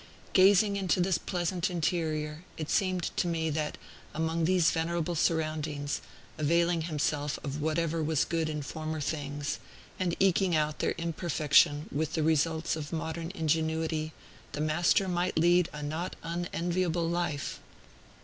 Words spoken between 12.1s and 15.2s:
the results of modern ingenuity, the Master